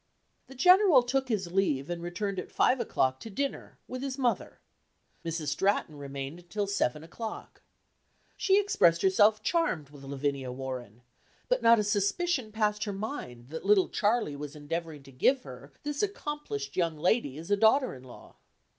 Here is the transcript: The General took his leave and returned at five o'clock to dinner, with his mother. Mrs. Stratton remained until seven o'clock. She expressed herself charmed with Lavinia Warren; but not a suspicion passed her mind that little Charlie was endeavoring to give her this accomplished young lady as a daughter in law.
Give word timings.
The 0.47 0.55
General 0.55 1.03
took 1.03 1.29
his 1.29 1.51
leave 1.51 1.87
and 1.87 2.01
returned 2.01 2.39
at 2.39 2.51
five 2.51 2.79
o'clock 2.79 3.19
to 3.19 3.29
dinner, 3.29 3.77
with 3.87 4.01
his 4.01 4.17
mother. 4.17 4.59
Mrs. 5.23 5.49
Stratton 5.49 5.95
remained 5.95 6.39
until 6.39 6.65
seven 6.65 7.03
o'clock. 7.03 7.61
She 8.35 8.59
expressed 8.59 9.03
herself 9.03 9.43
charmed 9.43 9.91
with 9.91 10.03
Lavinia 10.03 10.51
Warren; 10.51 11.03
but 11.49 11.61
not 11.61 11.77
a 11.77 11.83
suspicion 11.83 12.51
passed 12.51 12.85
her 12.85 12.93
mind 12.93 13.49
that 13.49 13.63
little 13.63 13.89
Charlie 13.89 14.35
was 14.35 14.55
endeavoring 14.55 15.03
to 15.03 15.11
give 15.11 15.43
her 15.43 15.71
this 15.83 16.01
accomplished 16.01 16.75
young 16.75 16.97
lady 16.97 17.37
as 17.37 17.51
a 17.51 17.55
daughter 17.55 17.93
in 17.93 18.03
law. 18.03 18.37